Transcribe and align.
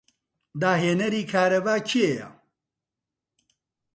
داهێنەری 0.61 1.23
کارەبا 1.31 1.75
کێیە؟ 1.89 2.27